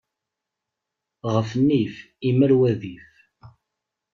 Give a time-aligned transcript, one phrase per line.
[1.33, 1.95] Ɣef nnif,
[2.29, 3.09] immar wadif.